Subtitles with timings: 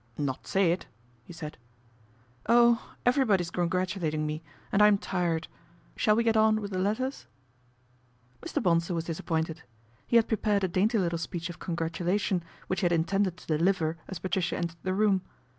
[0.31, 0.87] "Not say it?"
[1.27, 1.59] he said."
[2.49, 2.95] Oh!
[3.05, 5.47] everybody's congratulating me, and I'm tired.
[5.95, 7.27] Shall we get on with the letters?"
[8.43, 8.63] Mr.
[8.63, 9.61] Bonsor was disappointed.
[10.07, 13.57] He had pre pared a dainty little speech of congratulation, which he had intended to
[13.59, 15.21] deliver as Patricia entered the room.